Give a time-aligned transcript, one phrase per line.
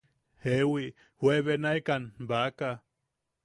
[0.23, 0.87] –Jewi,
[1.23, 2.75] juebenaekan baaka.